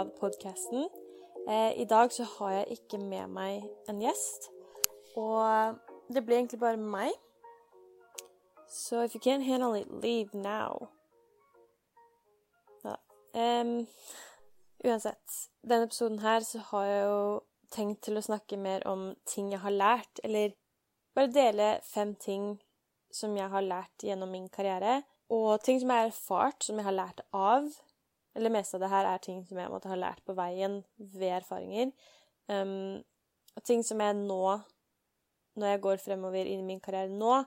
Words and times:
av 0.00 0.10
podkasten. 0.20 0.88
Eh, 1.48 1.80
I 1.80 1.84
dag 1.84 2.12
så 2.12 2.24
har 2.24 2.52
jeg 2.52 2.78
ikke 2.78 2.98
med 3.02 3.32
meg 3.34 3.66
en 3.88 4.00
gjest, 4.00 4.48
og 5.16 5.76
det 6.08 6.22
blir 6.24 6.40
egentlig 6.40 6.60
bare 6.60 6.80
meg. 6.80 7.12
So 8.70 9.02
if 9.02 9.14
you 9.14 9.20
can't 9.20 9.44
handle 9.44 9.74
it, 9.80 9.90
leave 10.02 10.30
now. 10.34 10.88
Ja. 12.84 12.96
Um, 13.34 13.86
uansett, 14.84 15.50
denne 15.62 15.88
episoden 15.88 16.18
her 16.24 16.40
så 16.46 16.62
har 16.70 16.84
jeg 16.84 17.04
jo 17.04 17.20
tenkt 17.74 18.02
til 18.06 18.18
å 18.18 18.24
snakke 18.24 18.56
mer 18.56 18.86
om 18.88 19.10
ting 19.26 19.52
jeg 19.52 19.60
har 19.64 19.74
lært, 19.74 20.22
eller 20.24 20.54
bare 21.14 21.34
dele 21.34 21.70
fem 21.84 22.14
ting 22.14 22.54
som 23.12 23.36
jeg 23.36 23.50
har 23.50 23.66
lært 23.66 24.06
gjennom 24.06 24.30
min 24.30 24.48
karriere, 24.48 25.02
og 25.30 25.60
ting 25.66 25.80
som 25.82 25.90
jeg 25.90 26.04
har 26.04 26.12
erfart, 26.12 26.64
som 26.64 26.78
jeg 26.78 26.88
har 26.88 26.96
lært 26.96 27.24
av. 27.34 27.68
Eller 28.36 28.52
mest 28.54 28.74
av 28.76 28.84
det 28.84 28.90
her 28.92 29.08
er 29.10 29.22
ting 29.22 29.40
som 29.46 29.58
jeg 29.58 29.70
måtte 29.72 29.90
ha 29.90 29.98
lært 29.98 30.22
på 30.26 30.36
veien 30.38 30.80
ved 30.98 31.32
erfaringer. 31.40 31.90
Um, 32.50 33.00
og 33.56 33.64
ting 33.66 33.82
som 33.86 34.00
jeg 34.02 34.16
nå, 34.18 34.44
når 35.58 35.72
jeg 35.72 35.82
går 35.86 36.02
fremover 36.04 36.46
inn 36.46 36.62
i 36.62 36.68
min 36.68 36.82
karriere 36.82 37.10
nå, 37.10 37.40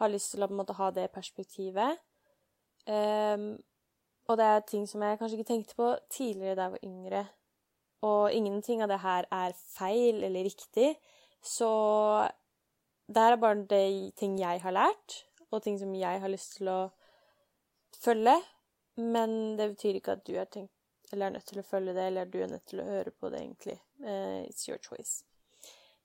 har 0.00 0.12
lyst 0.12 0.32
til 0.34 0.46
å 0.46 0.50
måte 0.54 0.76
ha 0.78 0.90
det 0.94 1.10
perspektivet. 1.14 1.98
Um, 2.86 3.58
og 4.30 4.38
det 4.38 4.46
er 4.46 4.66
ting 4.68 4.86
som 4.86 5.02
jeg 5.02 5.18
kanskje 5.18 5.40
ikke 5.40 5.50
tenkte 5.50 5.76
på 5.78 5.90
tidligere 6.14 6.56
da 6.56 6.68
jeg 6.68 6.76
var 6.76 6.86
yngre. 6.86 7.24
Og 8.06 8.32
ingenting 8.32 8.84
av 8.84 8.92
det 8.92 9.00
her 9.02 9.26
er 9.34 9.56
feil 9.58 10.22
eller 10.24 10.46
riktig. 10.46 10.94
Så 11.42 11.68
det 13.10 13.24
her 13.24 13.34
er 13.34 13.42
bare 13.42 13.66
det 13.66 14.14
ting 14.20 14.38
jeg 14.38 14.62
har 14.62 14.76
lært, 14.76 15.24
og 15.50 15.62
ting 15.64 15.78
som 15.80 15.92
jeg 15.98 16.20
har 16.22 16.30
lyst 16.30 16.56
til 16.58 16.70
å 16.70 16.80
følge. 17.98 18.36
Men 19.00 19.56
det 19.58 19.70
betyr 19.74 19.98
ikke 19.98 20.18
at 20.18 20.26
du 20.26 20.34
er, 20.36 20.48
tenkt, 20.50 20.72
er 21.12 21.32
nødt 21.32 21.48
til 21.48 21.60
å 21.62 21.66
følge 21.66 21.94
det, 21.96 22.06
eller 22.10 22.28
du 22.30 22.38
er 22.42 22.50
nødt 22.52 22.66
til 22.70 22.82
å 22.82 22.88
høre 22.88 23.10
på 23.10 23.30
det, 23.32 23.42
egentlig. 23.42 23.78
Uh, 24.02 24.44
it's 24.46 24.68
your 24.68 24.78
choice. 24.78 25.24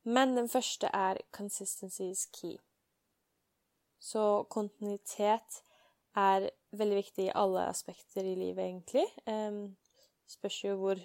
Men 0.04 0.36
den 0.38 0.50
første 0.50 0.90
er 0.94 1.18
'consistency 1.32 2.12
is 2.12 2.28
key'. 2.38 2.60
Så 4.00 4.44
kontinuitet 4.50 5.64
er 6.16 6.50
veldig 6.72 6.96
viktig 6.96 7.26
i 7.26 7.36
alle 7.36 7.68
aspekter 7.68 8.24
i 8.24 8.36
livet, 8.36 8.64
egentlig. 8.64 9.06
Um, 9.28 9.78
spørs 10.28 10.64
jo 10.64 10.76
hvor 10.76 11.00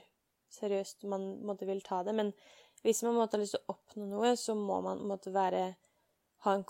seriøst 0.51 1.05
man 1.05 1.39
måtte 1.47 1.67
vil 1.67 1.81
ta 1.81 2.03
det. 2.03 2.15
Men 2.15 2.33
hvis 2.83 3.03
man 3.03 3.15
måtte 3.15 3.37
ha 3.37 3.43
lyst 3.43 3.57
til 3.57 3.63
å 3.65 3.75
oppnå 3.75 4.07
noe, 4.11 4.35
så 4.37 4.55
må 4.55 4.81
man 4.85 5.03
måtte 5.09 5.33
være, 5.35 5.75
ha 6.45 6.55
en, 6.55 6.65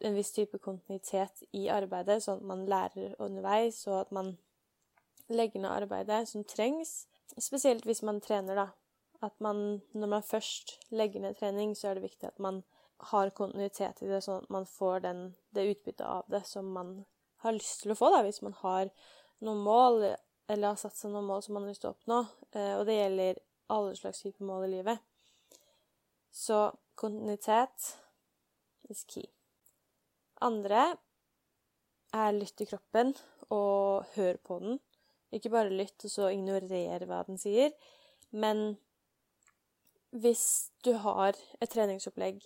en, 0.00 0.14
viss 0.14 0.32
type 0.32 0.58
kontinuitet 0.58 1.42
i 1.52 1.66
arbeidet, 1.72 2.22
sånn 2.22 2.42
at 2.42 2.50
man 2.52 2.66
lærer 2.70 3.16
underveis, 3.18 3.86
og 3.86 4.00
at 4.00 4.12
man 4.14 4.36
legger 5.28 5.62
ned 5.62 5.70
arbeidet 5.70 6.28
som 6.28 6.44
trengs. 6.44 7.06
Spesielt 7.38 7.86
hvis 7.86 8.02
man 8.06 8.20
trener, 8.24 8.58
da. 8.58 8.68
At 9.22 9.34
man, 9.42 9.80
når 9.92 10.10
man 10.14 10.22
først 10.22 10.76
legger 10.94 11.20
ned 11.20 11.38
trening, 11.38 11.74
så 11.76 11.90
er 11.90 11.98
det 11.98 12.06
viktig 12.06 12.28
at 12.28 12.38
man 12.38 12.62
har 13.10 13.30
kontinuitet 13.34 14.02
i 14.02 14.10
det, 14.10 14.22
sånn 14.24 14.44
at 14.44 14.50
man 14.50 14.66
får 14.66 15.02
den, 15.06 15.22
det 15.54 15.66
utbyttet 15.72 16.06
av 16.06 16.26
det 16.30 16.44
som 16.46 16.70
man 16.74 16.92
har 17.44 17.54
lyst 17.54 17.82
til 17.82 17.94
å 17.94 17.98
få, 17.98 18.10
da, 18.14 18.22
hvis 18.26 18.42
man 18.42 18.56
har 18.62 18.90
noen 19.46 19.60
mål, 19.62 20.00
eller 20.50 20.72
har 20.72 20.80
satt 20.80 20.98
seg 20.98 21.12
noen 21.12 21.28
mål 21.28 21.44
som 21.44 21.54
man 21.54 21.66
har 21.66 21.74
lyst 21.74 21.84
til 21.84 21.92
å 21.92 21.94
oppnå. 21.94 22.18
Eh, 22.54 22.74
og 22.78 22.86
det 22.88 22.98
gjelder 22.98 23.40
alle 23.74 23.94
slags 23.98 24.22
typer 24.24 24.48
mål 24.48 24.66
i 24.66 24.72
livet. 24.78 25.02
Så 26.34 26.60
kontinuitet 26.98 27.92
is 28.90 29.04
key. 29.06 29.26
Andre 30.42 30.96
er 32.14 32.34
lytt 32.34 32.56
til 32.58 32.70
kroppen 32.70 33.12
og 33.54 34.06
hør 34.14 34.38
på 34.46 34.58
den. 34.62 34.78
Ikke 35.34 35.52
bare 35.52 35.72
lytt 35.72 36.04
og 36.06 36.12
så 36.12 36.30
ignorere 36.32 37.06
hva 37.08 37.22
den 37.26 37.40
sier, 37.40 37.74
men 38.30 38.78
hvis 40.10 40.70
du 40.84 40.94
har 41.02 41.36
et 41.60 41.70
treningsopplegg, 41.70 42.40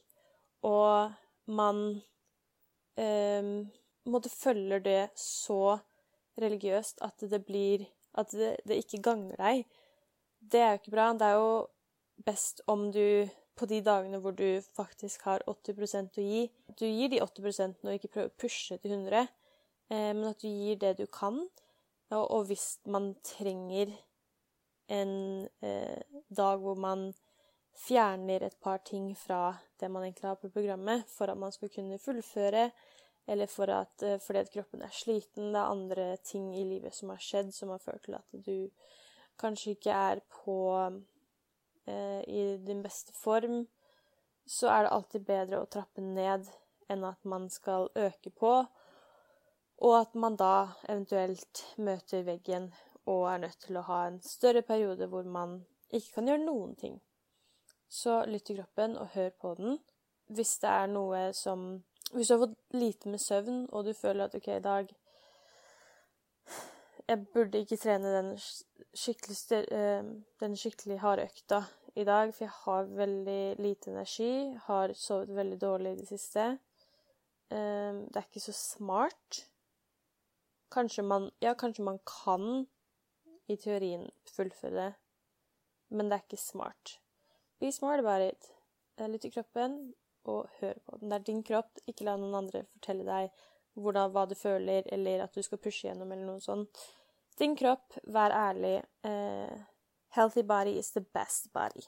og 0.66 1.12
man 1.46 2.02
eh, 2.98 3.52
følger 4.34 4.82
det 4.82 5.10
så 5.18 5.78
religiøst 6.40 7.02
at 7.02 7.22
det 7.30 7.44
blir 7.44 7.86
At 8.14 8.28
det, 8.36 8.56
det 8.68 8.76
ikke 8.76 8.98
gagner 9.00 9.36
deg, 9.40 9.62
det 10.52 10.60
er 10.60 10.74
jo 10.74 10.80
ikke 10.82 10.90
bra. 10.92 11.06
Det 11.16 11.24
er 11.24 11.38
jo 11.40 11.68
best 12.26 12.60
om 12.66 12.90
du 12.92 13.28
på 13.56 13.66
de 13.66 13.78
dagene 13.80 14.18
hvor 14.20 14.34
du 14.36 14.60
faktisk 14.76 15.24
har 15.24 15.40
80% 15.48 16.18
å 16.20 16.24
gi, 16.24 16.42
du 16.76 16.84
gir 16.84 17.08
de 17.08 17.22
80 17.24 17.60
og 17.86 17.94
ikke 17.94 18.10
prøver 18.12 18.28
å 18.28 18.36
pushe 18.36 18.76
til 18.82 18.92
100, 18.98 19.28
eh, 19.92 20.10
men 20.12 20.28
at 20.28 20.44
du 20.44 20.48
gir 20.48 20.76
det 20.76 20.98
du 20.98 21.06
kan. 21.06 21.40
Og, 22.12 22.44
hvis 22.46 22.80
man 22.84 23.14
trenger 23.24 23.92
en 24.92 25.48
eh, 25.64 26.02
dag 26.28 26.58
hvor 26.60 26.76
man 26.76 27.12
fjerner 27.86 28.44
et 28.44 28.56
par 28.60 28.82
ting 28.84 29.14
fra 29.16 29.54
det 29.80 29.88
man 29.90 30.04
egentlig 30.04 30.28
har 30.28 30.40
på 30.40 30.50
programmet, 30.52 31.06
for 31.08 31.32
at 31.32 31.38
man 31.38 31.52
skal 31.52 31.72
kunne 31.72 31.98
fullføre, 31.98 32.70
eller 33.26 33.46
for 33.46 33.70
at, 33.72 34.02
eh, 34.02 34.18
fordi 34.20 34.38
at 34.38 34.50
kroppen 34.52 34.82
er 34.82 34.92
sliten. 34.92 35.52
Det 35.52 35.60
er 35.60 35.70
andre 35.70 36.16
ting 36.16 36.52
i 36.56 36.64
livet 36.64 36.94
som 36.94 37.08
har 37.08 37.22
skjedd, 37.22 37.52
som 37.54 37.72
har 37.72 37.78
ført 37.78 38.02
til 38.04 38.18
at 38.18 38.34
du 38.46 38.68
kanskje 39.40 39.76
ikke 39.76 39.90
er 39.90 40.20
på 40.44 40.58
eh, 41.86 42.22
i 42.28 42.42
din 42.66 42.82
beste 42.82 43.12
form. 43.12 43.66
Så 44.46 44.68
er 44.68 44.82
det 44.82 44.92
alltid 44.92 45.26
bedre 45.26 45.62
å 45.62 45.70
trappe 45.70 46.02
ned 46.02 46.50
enn 46.90 47.04
at 47.08 47.24
man 47.24 47.48
skal 47.50 47.88
øke 47.96 48.30
på, 48.30 48.66
og 49.82 50.00
at 50.00 50.14
man 50.14 50.36
da 50.38 50.54
eventuelt 50.88 51.62
møter 51.82 52.22
veggen 52.26 52.70
og 53.10 53.24
er 53.32 53.40
nødt 53.42 53.58
til 53.64 53.78
å 53.78 53.86
ha 53.88 54.02
en 54.06 54.20
større 54.22 54.62
periode 54.62 55.08
hvor 55.10 55.26
man 55.26 55.56
ikke 55.90 56.14
kan 56.20 56.30
gjøre 56.30 56.44
noen 56.44 56.76
ting. 56.78 57.00
Så 57.90 58.22
lytt 58.30 58.46
til 58.48 58.60
kroppen 58.60 58.94
og 58.96 59.10
hør 59.16 59.32
på 59.42 59.54
den. 59.58 59.80
Hvis 60.32 60.54
det 60.62 60.70
er 60.70 60.86
noe 60.92 61.32
som 61.36 61.82
Hvis 62.12 62.28
du 62.28 62.34
har 62.34 62.42
fått 62.42 62.74
lite 62.76 63.08
med 63.08 63.20
søvn, 63.20 63.68
og 63.72 63.84
du 63.84 63.92
føler 63.96 64.24
at 64.24 64.34
OK, 64.34 64.48
i 64.48 64.60
dag 64.60 64.88
Jeg 67.08 67.26
burde 67.32 67.58
ikke 67.58 67.76
trene 67.76 68.12
den 68.12 68.34
skikkelig, 68.38 69.36
eh, 69.72 70.04
den 70.40 70.56
skikkelig 70.56 70.98
harde 71.00 71.24
økta 71.24 71.62
i 71.96 72.04
dag, 72.04 72.34
for 72.34 72.44
jeg 72.44 72.52
har 72.64 72.82
veldig 72.84 73.56
lite 73.58 73.90
energi. 73.90 74.54
Har 74.66 74.92
sovet 74.94 75.34
veldig 75.36 75.60
dårlig 75.60 75.92
i 75.92 76.00
det 76.00 76.08
siste. 76.08 76.44
Eh, 77.50 77.92
det 78.08 78.16
er 78.16 78.28
ikke 78.28 78.40
så 78.40 78.52
smart. 78.52 79.42
Kanskje 80.72 81.04
man 81.04 81.30
Ja, 81.44 81.54
kanskje 81.54 81.84
man 81.84 81.98
kan 82.08 82.66
i 83.48 83.56
teorien 83.56 84.06
fullføre 84.36 84.74
det, 84.74 84.92
men 85.90 86.08
det 86.08 86.16
er 86.16 86.24
ikke 86.24 86.40
smart. 86.40 86.98
Be 87.60 87.72
smart 87.72 88.00
about 88.00 88.22
it. 88.32 88.48
Lytt 88.98 89.22
til 89.26 89.32
kroppen, 89.34 89.94
og 90.24 90.48
hør 90.60 90.78
på 90.86 90.96
den. 90.96 91.10
Det 91.10 91.18
er 91.18 91.26
din 91.26 91.42
kropp. 91.42 91.80
Ikke 91.86 92.06
la 92.06 92.16
noen 92.16 92.34
andre 92.38 92.64
fortelle 92.70 93.04
deg 93.06 93.30
hvordan, 93.74 94.12
hva 94.12 94.26
du 94.28 94.34
føler, 94.36 94.86
eller 94.92 95.24
at 95.24 95.34
du 95.34 95.42
skal 95.42 95.60
pushe 95.62 95.88
gjennom, 95.88 96.12
eller 96.12 96.28
noe 96.28 96.44
sånt. 96.44 96.82
Din 97.38 97.56
kropp, 97.56 97.96
vær 98.04 98.34
ærlig. 98.36 98.82
Uh, 99.04 99.64
healthy 100.16 100.42
body 100.42 100.76
is 100.78 100.92
the 100.92 101.04
best 101.14 101.52
body. 101.52 101.84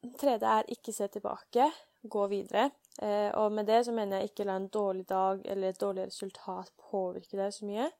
Tredje 0.00 0.48
er 0.48 0.68
ikke 0.72 0.94
se 0.96 1.08
tilbake, 1.12 1.66
gå 2.08 2.26
videre. 2.32 2.70
Uh, 3.02 3.30
og 3.42 3.52
med 3.52 3.68
det 3.68 3.82
så 3.86 3.92
mener 3.92 4.20
jeg 4.20 4.30
ikke 4.30 4.46
la 4.48 4.56
en 4.60 4.70
dårlig 4.72 5.06
dag 5.08 5.42
eller 5.44 5.70
et 5.70 5.80
dårlig 5.80 6.06
resultat 6.08 6.72
påvirke 6.90 7.36
deg 7.36 7.52
så 7.52 7.68
mye. 7.68 7.90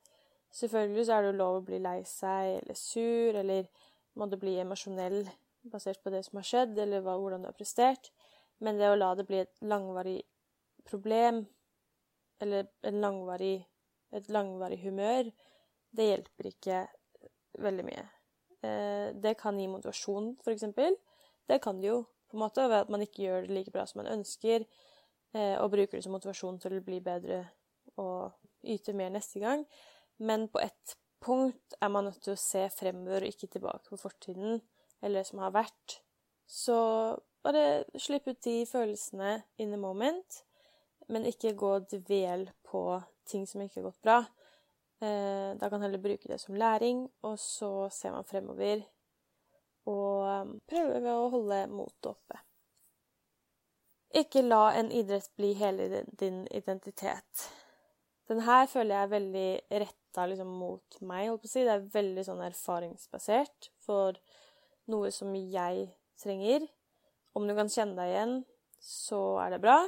Selvfølgelig 0.50 1.06
så 1.06 1.14
er 1.14 1.22
det 1.22 1.30
jo 1.30 1.38
lov 1.38 1.60
å 1.60 1.64
bli 1.68 1.78
lei 1.82 2.00
seg 2.08 2.56
eller 2.56 2.78
sur 2.78 3.36
eller 3.38 3.68
må 4.18 4.26
du 4.26 4.36
bli 4.40 4.56
emosjonell 4.58 5.22
basert 5.70 6.00
på 6.02 6.10
det 6.10 6.24
som 6.26 6.40
har 6.40 6.48
skjedd, 6.48 6.78
eller 6.78 7.04
hvordan 7.04 7.44
du 7.44 7.50
har 7.50 7.56
prestert. 7.56 8.10
Men 8.60 8.80
det 8.80 8.90
å 8.90 8.98
la 8.98 9.12
det 9.16 9.26
bli 9.28 9.42
et 9.42 9.52
langvarig 9.64 10.18
problem, 10.88 11.44
eller 12.40 12.68
langvarig, 12.96 13.60
et 14.16 14.28
langvarig 14.32 14.80
humør, 14.82 15.30
det 15.96 16.08
hjelper 16.08 16.50
ikke 16.50 16.80
veldig 17.60 17.86
mye. 17.86 18.04
Eh, 18.66 19.06
det 19.16 19.36
kan 19.40 19.58
gi 19.60 19.68
motivasjon, 19.70 20.34
for 20.42 20.54
eksempel. 20.54 20.96
Det 21.50 21.58
kan 21.64 21.80
det 21.82 21.90
jo, 21.90 22.04
på 22.30 22.38
en 22.38 22.44
måte, 22.44 22.68
ved 22.70 22.84
at 22.84 22.92
man 22.92 23.02
ikke 23.02 23.24
gjør 23.24 23.46
det 23.48 23.56
like 23.56 23.74
bra 23.74 23.82
som 23.90 24.04
man 24.04 24.12
ønsker, 24.12 24.66
eh, 25.34 25.56
og 25.58 25.72
bruker 25.72 25.98
det 25.98 26.04
som 26.06 26.14
motivasjon 26.14 26.60
til 26.62 26.78
å 26.78 26.84
bli 26.86 27.00
bedre 27.02 27.42
og 27.98 28.36
yte 28.62 28.94
mer 28.94 29.10
neste 29.10 29.42
gang. 29.42 29.64
Men 30.22 30.46
på 30.52 30.62
et 30.62 30.94
punkt 31.20 31.74
er 31.80 31.90
man 31.92 32.06
nødt 32.08 32.22
til 32.24 32.36
å 32.36 32.40
se 32.40 32.68
fremover 32.72 33.24
og 33.24 33.34
ikke 33.34 33.50
tilbake 33.50 33.90
på 33.90 33.98
fortiden 34.00 34.60
eller 35.00 35.20
det 35.20 35.26
som 35.30 35.42
har 35.42 35.54
vært. 35.56 35.98
Så 36.46 36.76
bare 37.44 37.84
slipp 37.98 38.28
ut 38.28 38.40
de 38.44 38.62
følelsene 38.68 39.40
in 39.58 39.72
the 39.72 39.80
moment, 39.80 40.42
men 41.08 41.26
ikke 41.26 41.56
gå 41.58 41.72
dvel 41.90 42.50
på 42.68 42.84
ting 43.26 43.46
som 43.48 43.62
ikke 43.64 43.80
har 43.80 43.88
gått 43.88 44.02
bra. 44.04 44.18
Eh, 45.00 45.56
da 45.56 45.68
kan 45.68 45.78
man 45.78 45.88
heller 45.88 46.02
bruke 46.02 46.28
det 46.28 46.40
som 46.42 46.54
læring, 46.54 47.06
og 47.24 47.38
så 47.40 47.88
ser 47.90 48.12
man 48.12 48.28
fremover 48.28 48.84
og 49.90 50.26
um, 50.46 50.54
prøve 50.70 51.14
å 51.16 51.28
holde 51.34 51.64
motet 51.72 52.12
oppe. 52.12 52.40
Ikke 54.20 54.42
la 54.42 54.72
en 54.74 54.90
idrett 54.94 55.30
bli 55.38 55.52
hele 55.58 56.04
din 56.18 56.42
identitet. 56.50 57.46
Den 58.30 58.42
her 58.46 58.66
føler 58.70 58.94
jeg 58.94 59.06
er 59.06 59.12
veldig 59.14 59.48
rett 59.82 60.00
retta 60.10 60.26
liksom 60.26 60.48
mot 60.48 61.00
meg, 61.00 61.30
si. 61.44 61.62
Det 61.64 61.72
er 61.72 61.90
veldig 61.92 62.24
sånn 62.26 62.42
erfaringsbasert 62.42 63.70
for 63.84 64.18
noe 64.90 65.10
som 65.10 65.34
jeg 65.34 65.88
trenger. 66.18 66.66
Om 67.34 67.46
du 67.46 67.54
kan 67.54 67.70
kjenne 67.70 67.94
deg 67.94 68.10
igjen, 68.10 68.34
så 68.80 69.38
er 69.44 69.54
det 69.54 69.60
bra. 69.62 69.78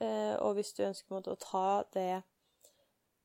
Eh, 0.00 0.36
og 0.38 0.54
hvis 0.54 0.72
du 0.74 0.84
ønsker 0.84 1.14
måte, 1.14 1.34
å 1.34 1.40
ta 1.40 1.82
det, 1.94 2.22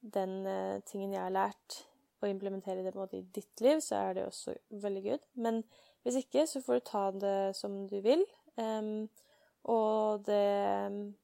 den 0.01 0.45
eh, 0.47 0.81
tingen 0.89 1.13
jeg 1.13 1.21
har 1.21 1.35
lært, 1.35 1.83
og 2.19 2.27
implementere 2.27 2.83
det 2.83 2.97
måte 2.97 3.19
i 3.19 3.27
ditt 3.31 3.61
liv, 3.61 3.79
så 3.79 3.95
er 4.09 4.17
det 4.17 4.25
også 4.25 4.55
veldig 4.81 5.03
good. 5.05 5.23
Men 5.39 5.61
hvis 6.09 6.23
ikke, 6.23 6.47
så 6.49 6.61
får 6.65 6.79
du 6.79 6.85
ta 6.89 7.03
det 7.11 7.55
som 7.57 7.83
du 7.87 7.99
vil. 8.01 8.25
Um, 8.57 9.09
og 9.63 10.25
det 10.25 11.15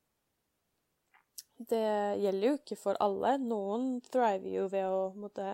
Det 1.56 2.20
gjelder 2.20 2.48
jo 2.48 2.54
ikke 2.58 2.76
for 2.76 2.98
alle. 3.00 3.38
Noen 3.40 4.02
thriver 4.12 4.50
jo 4.52 4.66
ved 4.68 4.86
å 4.92 5.14
måtte 5.16 5.54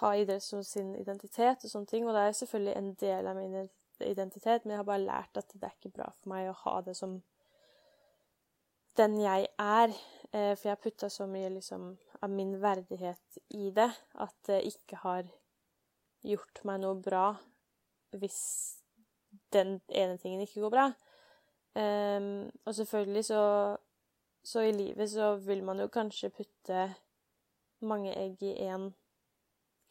ha 0.00 0.12
idrett 0.16 0.42
som 0.42 0.62
sin 0.64 0.94
identitet 0.96 1.64
og 1.64 1.70
sånne 1.70 1.90
ting. 1.90 2.06
Og 2.06 2.16
det 2.16 2.22
er 2.22 2.38
selvfølgelig 2.38 2.76
en 2.76 2.94
del 2.94 3.26
av 3.28 3.36
min 3.36 3.68
identitet, 4.00 4.64
men 4.64 4.72
jeg 4.72 4.80
har 4.80 4.88
bare 4.88 5.04
lært 5.04 5.36
at 5.36 5.52
det 5.52 5.68
er 5.68 5.74
ikke 5.76 5.92
bra 5.92 6.08
for 6.08 6.32
meg 6.32 6.48
å 6.48 6.56
ha 6.62 6.80
det 6.86 6.96
som 6.96 7.18
den 8.96 9.20
jeg 9.20 9.50
er. 9.58 9.92
Eh, 10.32 10.54
for 10.56 10.68
jeg 10.68 10.72
har 10.72 10.82
putta 10.82 11.12
så 11.12 11.28
mye 11.28 11.52
liksom, 11.52 11.90
av 12.22 12.30
min 12.30 12.56
verdighet 12.62 13.38
i 13.60 13.70
det 13.70 13.90
at 14.24 14.34
det 14.46 14.62
ikke 14.72 15.02
har 15.04 15.28
gjort 16.24 16.64
meg 16.64 16.80
noe 16.82 16.96
bra 17.02 17.26
hvis 18.16 18.40
den 19.52 19.80
ene 19.88 20.16
tingen 20.18 20.40
ikke 20.40 20.60
går 20.64 20.72
bra. 20.72 20.86
Um, 21.78 22.50
og 22.64 22.74
selvfølgelig 22.74 23.24
så 23.24 23.76
Så 24.42 24.60
i 24.60 24.72
livet 24.72 25.10
så 25.10 25.36
vil 25.36 25.64
man 25.64 25.80
jo 25.80 25.86
kanskje 25.86 26.30
putte 26.30 26.94
mange 27.80 28.14
egg 28.16 28.42
i 28.42 28.54
én 28.54 28.92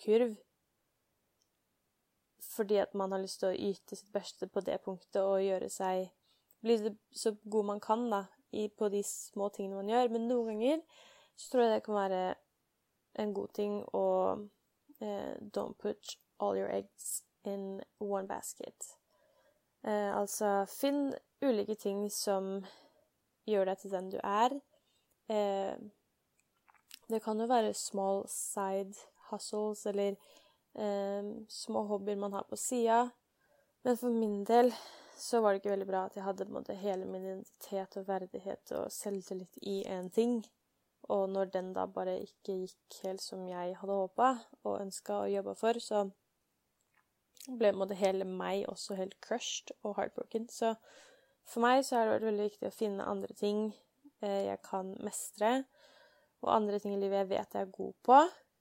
kurv. 0.04 0.36
Fordi 2.40 2.76
at 2.76 2.96
man 2.96 3.12
har 3.12 3.20
lyst 3.20 3.40
til 3.40 3.50
å 3.50 3.70
yte 3.70 3.96
sitt 3.96 4.12
beste 4.14 4.48
på 4.48 4.60
det 4.60 4.80
punktet 4.82 5.22
og 5.22 5.44
gjøre 5.44 5.70
seg 5.70 6.10
Bli 6.62 6.96
så 7.14 7.36
god 7.46 7.66
man 7.66 7.80
kan 7.80 8.10
da, 8.10 8.24
på 8.78 8.90
de 8.90 9.04
små 9.04 9.50
tingene 9.50 9.76
man 9.76 9.90
gjør. 9.90 10.10
Men 10.10 10.28
noen 10.28 10.48
ganger 10.48 10.82
så 11.36 11.52
tror 11.52 11.64
jeg 11.64 11.74
det 11.76 11.84
kan 11.86 11.96
være 11.96 12.36
en 13.22 13.34
god 13.34 13.54
ting 13.54 13.84
å 13.94 14.06
uh, 15.02 15.34
Don't 15.54 15.78
put 15.78 16.18
all 16.40 16.58
your 16.58 16.72
eggs 16.74 17.27
in 17.44 17.82
one 18.00 18.28
basket. 18.28 18.98
Eh, 19.84 20.18
altså, 20.18 20.66
finn 20.70 21.14
ulike 21.42 21.76
ting 21.76 22.08
som 22.12 22.66
gjør 23.48 23.70
deg 23.70 23.82
til 23.82 23.94
den 23.94 24.10
du 24.12 24.18
er. 24.24 24.58
Eh, 25.32 25.78
det 27.08 27.22
kan 27.24 27.40
jo 27.40 27.48
være 27.48 27.74
small 27.78 28.26
side 28.32 28.98
hustles 29.30 29.86
eller 29.88 30.16
eh, 30.76 31.32
små 31.50 31.86
hobbyer 31.88 32.20
man 32.20 32.34
har 32.34 32.48
på 32.50 32.60
sida. 32.60 33.10
Men 33.84 33.98
for 33.98 34.12
min 34.12 34.44
del 34.44 34.74
så 35.18 35.40
var 35.42 35.54
det 35.54 35.62
ikke 35.62 35.72
veldig 35.72 35.88
bra 35.88 36.04
at 36.06 36.16
jeg 36.16 36.26
hadde 36.26 36.52
måte, 36.52 36.76
hele 36.78 37.06
min 37.06 37.24
identitet 37.24 37.98
og 37.98 38.08
verdighet 38.08 38.72
og 38.78 38.92
selvtillit 38.92 39.58
i 39.64 39.80
én 39.88 40.12
ting. 40.14 40.42
Og 41.10 41.30
når 41.30 41.52
den 41.54 41.72
da 41.74 41.86
bare 41.88 42.20
ikke 42.20 42.58
gikk 42.66 42.98
helt 43.06 43.24
som 43.24 43.48
jeg 43.48 43.78
hadde 43.80 43.96
håpa 44.02 44.34
og 44.64 44.82
ønska 44.82 45.22
og 45.24 45.32
jobba 45.32 45.54
for, 45.56 45.80
så 45.80 46.10
ble 47.48 47.72
måte, 47.76 47.98
hele 47.98 48.28
meg 48.28 48.66
også 48.68 48.98
helt 49.00 49.16
crushed 49.24 49.72
og 49.84 49.96
heartbroken. 49.98 50.48
Så 50.52 50.74
for 51.48 51.64
meg 51.64 51.86
så 51.86 51.98
har 51.98 52.08
det 52.08 52.18
vært 52.18 52.30
veldig 52.32 52.48
viktig 52.50 52.70
å 52.70 52.76
finne 52.76 53.08
andre 53.08 53.36
ting 53.38 53.70
eh, 54.22 54.50
jeg 54.50 54.60
kan 54.68 54.94
mestre, 55.04 55.62
og 56.44 56.52
andre 56.54 56.80
ting 56.82 56.94
i 56.94 57.00
livet 57.02 57.24
jeg 57.24 57.32
vet 57.32 57.56
jeg 57.56 57.68
er 57.68 57.78
god 57.78 57.94
på. 58.06 58.18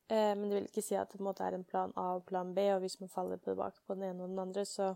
Eh, 0.08 0.32
men 0.38 0.46
det 0.46 0.60
vil 0.60 0.68
ikke 0.70 0.84
si 0.86 0.94
at 0.98 1.10
det 1.10 1.18
på 1.18 1.24
en 1.24 1.30
måte 1.30 1.46
er 1.46 1.56
en 1.56 1.66
plan 1.66 1.94
A 1.98 2.12
og 2.16 2.28
plan 2.28 2.54
B, 2.54 2.68
og 2.74 2.84
hvis 2.84 3.00
man 3.02 3.12
faller 3.12 3.42
tilbake 3.42 3.82
på 3.86 3.96
den 3.96 4.10
ene 4.10 4.22
og 4.22 4.30
den 4.30 4.44
andre, 4.44 4.64
så 4.64 4.94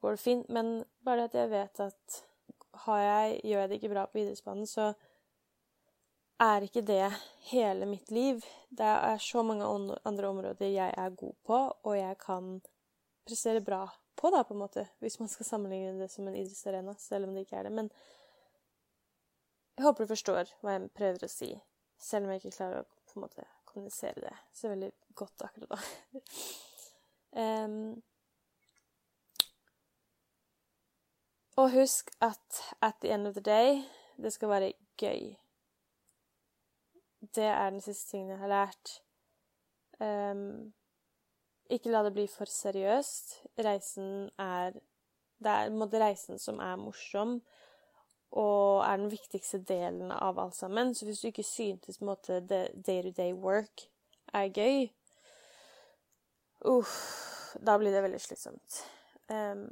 går 0.00 0.14
det 0.14 0.22
fint. 0.22 0.48
Men 0.48 0.84
bare 1.04 1.26
at 1.28 1.34
jeg 1.34 1.50
vet 1.50 1.80
at 1.80 2.22
jeg, 2.84 3.40
gjør 3.44 3.60
jeg 3.60 3.68
det 3.70 3.80
ikke 3.80 3.92
bra 3.94 4.06
på 4.10 4.22
idrettsbanen, 4.22 4.66
så 4.70 4.92
er 6.42 6.66
ikke 6.66 6.82
det 6.82 7.08
hele 7.50 7.86
mitt 7.86 8.10
liv. 8.10 8.42
Det 8.70 8.86
er 8.86 9.18
så 9.22 9.42
mange 9.42 9.66
andre 10.04 10.28
områder 10.28 10.66
jeg 10.66 10.94
er 10.96 11.10
god 11.10 11.34
på, 11.46 11.58
og 11.82 11.98
jeg 11.98 12.18
kan 12.18 12.60
prestere 13.24 13.62
bra 13.64 13.82
på, 14.14 14.30
da, 14.30 14.44
på 14.44 14.54
en 14.54 14.62
måte, 14.62 14.86
hvis 15.02 15.18
man 15.20 15.30
skal 15.32 15.46
sammenligne 15.48 15.98
det 15.98 16.10
som 16.12 16.28
en 16.28 16.36
idrettsarena, 16.36 16.94
selv 17.00 17.28
om 17.28 17.34
det 17.34 17.44
ikke 17.46 17.60
er 17.60 17.68
det. 17.68 17.74
Men 17.74 17.90
jeg 19.74 19.86
håper 19.86 20.04
du 20.04 20.12
forstår 20.12 20.52
hva 20.62 20.76
jeg 20.76 20.90
prøver 20.94 21.26
å 21.26 21.30
si, 21.30 21.50
selv 21.98 22.26
om 22.26 22.34
jeg 22.34 22.44
ikke 22.44 22.56
klarer 22.58 22.84
å 22.84 22.90
på 23.14 23.18
en 23.18 23.26
måte 23.26 23.46
kommunisere 23.64 24.20
det 24.20 24.36
så 24.52 24.68
veldig 24.68 24.90
godt 25.14 25.42
akkurat 25.46 25.70
da. 25.70 25.78
um, 27.64 28.02
og 31.56 31.70
husk 31.70 32.10
at 32.20 32.62
at 32.82 32.94
the 33.02 33.14
end 33.14 33.26
of 33.26 33.34
the 33.34 33.42
day, 33.42 33.82
det 34.16 34.32
skal 34.32 34.48
være 34.48 34.72
gøy. 34.98 35.34
Det 37.34 37.44
er 37.44 37.70
den 37.70 37.80
siste 37.80 38.10
tingen 38.10 38.30
jeg 38.30 38.38
har 38.38 38.48
lært. 38.48 39.02
Um, 40.00 40.74
ikke 41.78 41.92
la 41.92 42.02
det 42.06 42.14
bli 42.14 42.24
for 42.30 42.50
seriøst. 42.50 43.40
Reisen 43.64 44.30
er 44.40 44.80
Det 45.44 45.50
er 45.50 45.72
måte, 45.74 45.98
reisen 46.00 46.38
som 46.38 46.60
er 46.62 46.76
morsom, 46.78 47.40
og 48.32 48.84
er 48.86 48.96
den 48.96 49.10
viktigste 49.10 49.58
delen 49.58 50.12
av 50.14 50.38
alt 50.38 50.54
sammen. 50.54 50.94
Så 50.94 51.04
hvis 51.04 51.20
du 51.20 51.26
ikke 51.28 51.44
syntes 51.44 52.00
måte, 52.00 52.38
day-to-day 52.40 53.34
work 53.34 53.84
er 54.32 54.48
gøy, 54.54 54.88
uh, 56.64 56.94
da 57.60 57.76
blir 57.76 57.92
det 57.92 58.02
veldig 58.06 58.22
slitsomt. 58.22 58.80
Um, 59.28 59.66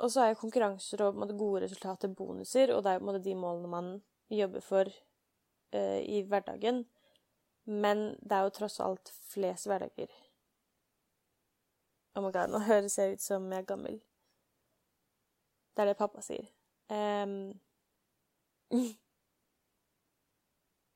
og 0.00 0.14
så 0.14 0.24
er 0.24 0.40
konkurranser 0.40 1.02
og 1.04 1.18
måte, 1.18 1.36
gode 1.36 1.66
resultater 1.66 2.08
bonuser, 2.08 2.72
og 2.72 2.86
det 2.86 2.94
er 2.94 3.02
en 3.02 3.10
måte 3.10 3.24
de 3.26 3.36
målene 3.36 3.68
man 3.68 3.94
jobber 4.30 4.64
for 4.64 4.88
uh, 4.88 6.00
i 6.00 6.22
hverdagen. 6.22 6.86
Men 7.66 8.12
det 8.22 8.38
er 8.38 8.46
jo 8.46 8.58
tross 8.62 8.80
alt 8.80 9.12
flest 9.34 9.68
hverdager 9.68 10.21
Oh 12.14 12.22
my 12.22 12.32
god, 12.32 12.48
nå 12.52 12.58
høres 12.58 12.98
jeg 12.98 13.12
ut 13.12 13.22
som 13.22 13.52
jeg 13.52 13.62
er 13.62 13.68
gammel. 13.68 14.00
Det 15.72 15.82
er 15.82 15.88
det 15.88 15.96
pappa 15.96 16.20
sier. 16.20 16.44
Um, 16.92 17.60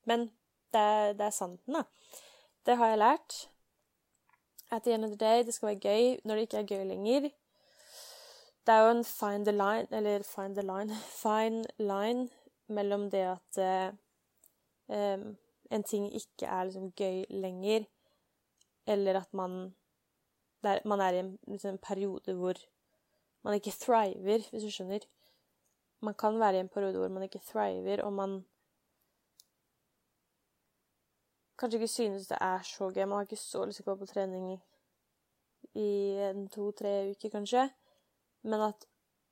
men 0.08 0.26
det 0.72 0.80
er, 0.80 1.12
det 1.16 1.24
er 1.26 1.30
sannheten, 1.30 1.78
da. 1.78 1.82
Det 2.66 2.76
har 2.76 2.92
jeg 2.92 2.98
lært. 2.98 3.36
At 4.70 4.82
the 4.82 4.94
end 4.94 5.04
of 5.04 5.10
the 5.10 5.16
day, 5.16 5.44
det 5.46 5.54
skal 5.54 5.68
være 5.68 5.80
gøy 5.80 6.20
når 6.24 6.34
det 6.34 6.42
ikke 6.42 6.56
er 6.56 6.66
gøy 6.66 6.84
lenger. 6.84 7.30
Det 8.66 8.74
er 8.74 8.78
jo 8.84 8.90
en 8.90 9.04
fine 9.04 9.44
the 9.44 9.52
line, 9.52 9.86
eller 9.90 10.22
find 10.22 10.54
the 10.54 10.66
line 10.66 10.94
Fine 11.24 11.64
line 11.78 12.28
mellom 12.68 13.10
det 13.10 13.38
at 13.38 13.58
um, 14.88 15.36
en 15.70 15.82
ting 15.82 16.14
ikke 16.14 16.46
er 16.46 16.64
liksom 16.64 16.92
gøy 16.92 17.24
lenger, 17.30 17.84
eller 18.86 19.20
at 19.20 19.34
man 19.34 19.74
der 20.62 20.80
man 20.84 21.00
er 21.00 21.12
i 21.12 21.18
en, 21.18 21.38
liksom, 21.46 21.78
periode 21.78 22.34
hvor 22.34 22.54
man 23.42 23.54
ikke 23.54 23.70
thriver, 23.70 24.48
hvis 24.50 24.62
du 24.62 24.70
skjønner. 24.70 25.06
Man 26.00 26.14
kan 26.14 26.40
være 26.40 26.56
i 26.56 26.60
en 26.60 26.68
periode 26.68 26.98
hvor 26.98 27.08
man 27.08 27.22
ikke 27.22 27.42
thriver, 27.46 28.02
og 28.02 28.12
man 28.12 28.44
kanskje 31.58 31.78
ikke 31.78 31.88
synes 31.88 32.28
det 32.28 32.38
er 32.40 32.62
så 32.62 32.90
gøy. 32.90 33.04
Man 33.04 33.16
har 33.16 33.28
ikke 33.28 33.36
så 33.36 33.64
lyst 33.64 33.80
til 33.80 33.86
å 33.86 33.92
gå 33.92 34.00
på 34.00 34.10
trening 34.10 34.50
i 35.76 35.88
to-tre 36.52 37.10
uker, 37.10 37.32
kanskje. 37.32 37.68
Men 38.42 38.60
at 38.68 38.86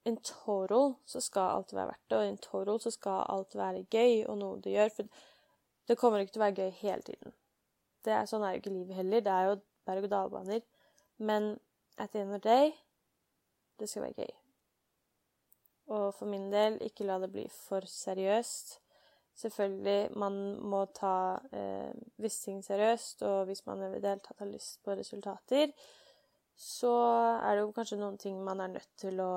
in 0.05 0.17
total 0.17 0.95
så 1.07 1.21
skal 1.21 1.57
alt 1.59 1.73
være 1.75 1.87
verdt 1.87 2.11
det, 2.11 2.19
og 2.19 2.29
in 2.29 2.39
total 2.39 2.81
så 2.81 2.91
skal 2.91 3.25
alt 3.29 3.57
være 3.57 3.87
gøy 3.91 4.25
og 4.29 4.39
noe 4.39 4.61
du 4.61 4.71
gjør. 4.71 4.93
For 4.97 5.09
det 5.89 5.99
kommer 6.01 6.23
ikke 6.23 6.37
til 6.37 6.43
å 6.43 6.47
være 6.47 6.63
gøy 6.63 6.71
hele 6.81 7.03
tiden. 7.03 7.35
Det 8.05 8.13
er, 8.13 8.27
sånn 8.29 8.45
er 8.45 8.55
jo 8.55 8.63
ikke 8.63 8.73
livet 8.75 8.99
heller. 8.99 9.25
Det 9.25 9.33
er 9.33 9.49
jo 9.49 9.61
berg-og-dal-baner. 9.89 10.65
Men 11.19 11.59
at 11.99 12.11
the 12.13 12.21
end 12.21 12.35
of 12.35 12.41
the 12.43 12.49
day 12.49 12.73
det 13.79 13.89
skal 13.89 14.03
være 14.03 14.25
gøy. 14.25 14.33
Og 15.95 16.15
for 16.15 16.27
min 16.27 16.49
del, 16.53 16.79
ikke 16.83 17.05
la 17.05 17.19
det 17.21 17.31
bli 17.33 17.45
for 17.51 17.85
seriøst. 17.87 18.79
Selvfølgelig, 19.35 20.17
man 20.17 20.37
må 20.63 20.85
ta 20.95 21.37
eh, 21.53 21.91
visse 22.23 22.45
ting 22.47 22.63
seriøst, 22.65 23.23
og 23.23 23.45
hvis 23.45 23.67
man 23.67 23.83
i 23.83 23.91
det 23.99 24.07
hele 24.07 24.23
tatt 24.23 24.39
har 24.39 24.49
lyst 24.49 24.79
på 24.85 24.95
resultater, 24.95 25.73
så 26.57 26.95
er 27.43 27.57
det 27.57 27.65
jo 27.65 27.73
kanskje 27.75 27.99
noen 27.99 28.19
ting 28.19 28.39
man 28.47 28.63
er 28.63 28.77
nødt 28.77 28.93
til 28.97 29.21
å 29.21 29.33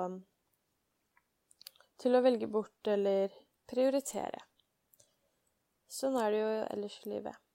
til 1.98 2.14
å 2.14 2.22
velge 2.22 2.46
bort 2.46 2.88
eller 2.94 3.34
prioritere. 3.66 4.44
Sånn 5.90 6.18
er 6.22 6.30
det 6.30 6.42
jo 6.44 6.50
ellers 6.76 7.00
i 7.02 7.10
livet. 7.10 7.47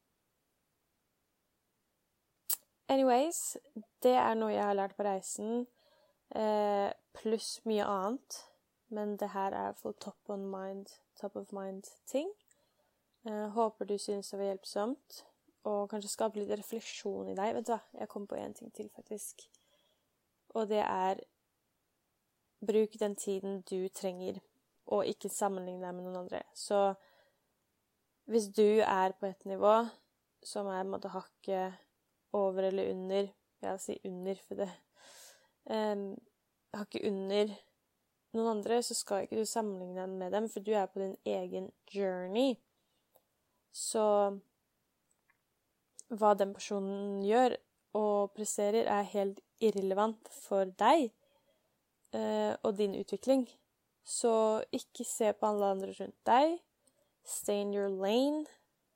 Anyways, 2.92 3.56
det 4.04 4.12
er 4.20 4.34
noe 4.36 4.52
jeg 4.52 4.66
har 4.66 4.76
lært 4.76 4.92
på 4.98 5.04
reisen, 5.06 5.66
eh, 6.36 6.90
pluss 7.16 7.62
mye 7.64 7.86
annet. 7.88 8.42
Men 8.92 9.16
det 9.16 9.30
her 9.32 9.54
er 9.56 9.72
for 9.72 9.92
top, 9.92 10.28
mind, 10.28 10.86
top 11.20 11.36
of 11.36 11.52
mind-ting. 11.52 12.28
Eh, 13.26 13.48
håper 13.48 13.84
du 13.84 13.98
synes 13.98 14.30
det 14.30 14.38
var 14.38 14.44
hjelpsomt. 14.44 15.24
og 15.64 15.90
kanskje 15.90 16.10
skape 16.10 16.40
litt 16.40 16.50
refleksjon 16.58 17.28
i 17.30 17.36
deg. 17.38 17.52
Vet 17.54 17.66
du 17.68 17.70
hva, 17.70 17.80
jeg 17.94 18.08
kom 18.10 18.24
på 18.26 18.34
én 18.34 18.54
ting 18.54 18.72
til, 18.74 18.88
faktisk. 18.90 19.44
Og 20.58 20.68
det 20.68 20.80
er 20.82 21.20
Bruk 22.66 22.98
den 22.98 23.14
tiden 23.16 23.60
du 23.62 23.88
trenger, 23.88 24.40
og 24.86 25.06
ikke 25.06 25.28
sammenligne 25.28 25.86
deg 25.86 25.94
med 25.94 26.04
noen 26.04 26.16
andre. 26.24 26.42
Så 26.54 26.94
hvis 28.26 28.48
du 28.54 28.82
er 28.82 29.14
på 29.18 29.26
et 29.26 29.46
nivå 29.46 29.86
som 30.42 30.66
er 30.66 30.82
på 30.82 30.86
en 30.86 30.92
måte 30.96 31.14
hakket 31.14 31.78
over 32.32 32.68
eller 32.70 32.90
under 32.90 33.28
Jeg 33.62 33.80
sier 33.80 34.08
under, 34.08 34.38
for 34.42 34.58
det 34.58 34.70
um, 35.70 36.08
ikke 36.80 37.02
under 37.06 37.52
noen 38.32 38.48
andre, 38.56 38.80
så 38.82 38.96
skal 38.96 39.26
ikke 39.26 39.42
du 39.42 39.46
sammenligne 39.46 40.00
deg 40.00 40.16
med 40.18 40.32
dem, 40.34 40.48
for 40.50 40.64
du 40.64 40.72
er 40.74 40.88
på 40.90 41.02
din 41.02 41.14
egen 41.28 41.68
journey. 41.92 42.56
Så 43.72 44.04
hva 46.12 46.32
den 46.36 46.54
personen 46.56 47.20
gjør 47.24 47.56
og 47.96 48.32
presterer, 48.36 48.88
er 48.88 49.10
helt 49.12 49.40
irrelevant 49.60 50.28
for 50.32 50.72
deg 50.80 51.10
eh, 52.16 52.54
og 52.62 52.76
din 52.78 52.96
utvikling. 52.98 53.46
Så 54.04 54.62
ikke 54.74 55.06
se 55.06 55.32
på 55.32 55.48
alle 55.48 55.70
andre 55.76 55.92
rundt 56.00 56.18
deg. 56.26 56.56
Stay 57.24 57.62
in 57.62 57.74
your 57.74 57.92
lane. 57.92 58.46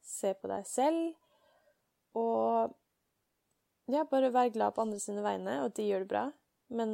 Se 0.02 0.32
på 0.34 0.48
deg 0.50 0.66
selv. 0.66 1.14
Og 2.16 2.72
ja, 3.92 4.04
bare 4.10 4.32
vær 4.34 4.50
glad 4.54 4.74
på 4.74 4.82
andre 4.82 4.98
sine 5.00 5.22
vegne, 5.22 5.60
og 5.64 5.74
de 5.76 5.86
gjør 5.86 6.04
det 6.04 6.10
bra. 6.10 6.24
Men 6.74 6.92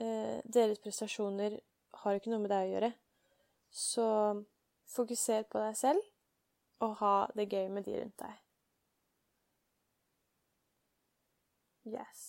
eh, 0.00 0.40
deres 0.44 0.80
prestasjoner 0.80 1.58
har 2.02 2.16
ikke 2.16 2.32
noe 2.32 2.42
med 2.44 2.52
deg 2.52 2.68
å 2.68 2.74
gjøre. 2.74 2.92
Så 3.70 4.06
fokuser 4.90 5.44
på 5.50 5.60
deg 5.62 5.76
selv, 5.78 6.06
og 6.80 6.96
ha 7.02 7.14
det 7.36 7.50
gøy 7.52 7.68
med 7.72 7.84
de 7.86 7.98
rundt 8.00 8.22
deg. 8.22 8.38
Yes. 11.90 12.24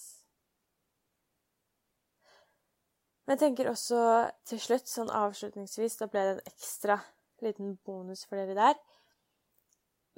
Men 3.26 3.38
jeg 3.38 3.44
tenker 3.46 3.70
også 3.72 4.02
til 4.50 4.60
slutt, 4.60 4.90
sånn 4.92 5.12
avslutningsvis, 5.14 6.00
da 6.02 6.10
ble 6.12 6.24
det 6.26 6.34
en 6.36 6.52
ekstra 6.52 6.98
liten 7.46 7.78
bonus 7.86 8.26
for 8.28 8.36
dere 8.36 8.58
der. 8.58 8.82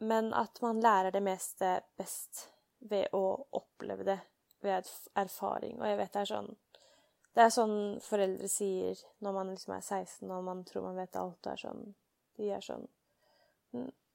Men 0.02 0.32
at 0.34 0.58
man 0.64 0.82
lærer 0.82 1.14
det 1.14 1.22
meste 1.22 1.76
best 2.00 2.48
ved 2.90 3.08
å 3.16 3.24
oppleve 3.60 4.06
det 4.08 4.20
ved 4.64 4.90
erfaring. 5.16 5.80
Og 5.82 5.88
jeg 5.88 5.98
vet 6.00 6.14
det 6.14 6.22
er 6.22 6.32
sånn 6.32 6.54
Det 7.34 7.42
er 7.42 7.50
sånn 7.50 7.78
foreldre 8.06 8.48
sier 8.52 9.00
når 9.26 9.34
man 9.34 9.50
liksom 9.50 9.74
er 9.74 9.82
16 9.82 10.32
og 10.32 10.44
man 10.46 10.64
tror 10.68 10.88
man 10.88 11.00
vet 11.02 11.18
alt. 11.20 11.40
Det 11.44 11.52
er 11.52 11.64
sånn 11.66 11.84
De 12.38 12.50
er 12.54 12.62
sånn 12.62 12.88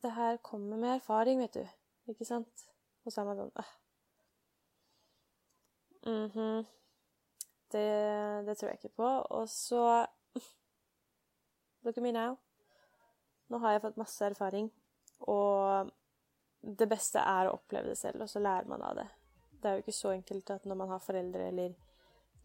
Det 0.02 0.14
her 0.14 0.38
kommer 0.42 0.78
med 0.78 0.94
erfaring, 0.94 1.40
vet 1.42 1.58
du. 1.58 1.64
Ikke 2.08 2.24
sant? 2.24 2.68
Og 3.04 3.12
så 3.12 3.20
er 3.20 3.26
man 3.26 3.40
sånn 3.40 3.54
øh. 3.58 3.72
Mm 6.06 6.30
-hmm. 6.30 6.66
det, 7.72 8.46
det, 8.46 8.58
tror 8.58 8.68
jeg 8.68 8.78
ikke 8.78 8.96
på. 8.96 9.08
Og 9.30 9.48
så 9.48 10.06
Look 11.82 11.96
at 11.96 12.02
me 12.02 12.12
now. 12.12 12.36
Nå 13.48 13.58
har 13.58 13.72
jeg 13.72 13.82
fått 13.82 13.96
masse 13.96 14.24
erfaring, 14.24 14.72
og 15.20 15.90
det 16.62 16.88
beste 16.90 17.22
er 17.22 17.48
å 17.48 17.56
oppleve 17.58 17.92
det 17.92 17.98
selv, 17.98 18.24
og 18.24 18.30
så 18.30 18.42
lærer 18.42 18.68
man 18.70 18.82
av 18.82 18.96
det. 18.98 19.06
Det 19.58 19.68
er 19.68 19.76
jo 19.76 19.84
ikke 19.84 19.96
så 19.98 20.12
enkelt 20.14 20.50
at 20.54 20.66
når 20.66 20.78
man 20.78 20.92
har 20.92 21.02
foreldre 21.02 21.48
eller 21.50 21.76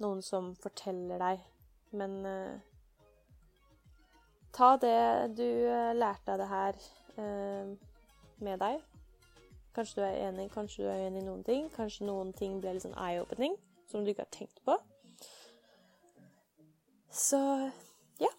noen 0.01 0.22
som 0.25 0.53
forteller 0.62 1.22
deg, 1.22 1.43
men 1.93 2.15
uh, 2.25 2.55
ta 4.53 4.74
det 4.82 5.36
du 5.38 5.46
uh, 5.46 5.93
lærte 5.98 6.34
av 6.34 6.41
det 6.41 6.50
her, 6.50 6.79
uh, 7.20 7.91
med 8.43 8.60
deg. 8.60 8.82
Kanskje 9.74 10.01
du 10.01 10.05
er 10.05 10.20
enig, 10.27 10.50
kanskje 10.53 10.84
du 10.84 10.89
er 10.89 11.05
uenig 11.05 11.22
i 11.24 11.25
noen 11.25 11.46
ting. 11.46 11.70
Kanskje 11.74 12.05
noen 12.05 12.34
ting 12.38 12.60
ble 12.62 12.75
litt 12.75 12.86
sånn 12.86 12.98
eye-opening 12.98 13.55
som 13.89 14.03
du 14.03 14.12
ikke 14.12 14.25
har 14.25 14.34
tenkt 14.34 14.60
på. 14.65 14.75
Så 17.13 17.39
ja, 18.22 18.29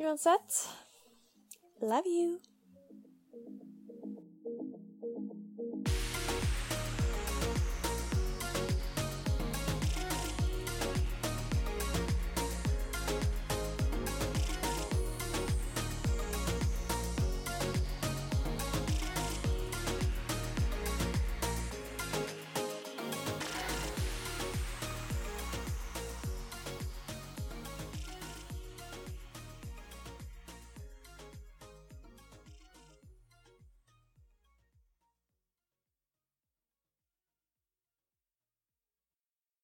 uansett 0.00 0.62
Love 1.80 2.49
you. 5.88 6.09